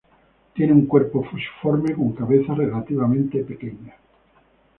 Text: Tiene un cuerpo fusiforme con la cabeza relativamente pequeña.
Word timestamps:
Tiene 0.55 0.73
un 0.73 0.87
cuerpo 0.87 1.23
fusiforme 1.23 1.93
con 1.93 2.09
la 2.09 2.15
cabeza 2.15 2.55
relativamente 2.55 3.43
pequeña. 3.43 3.93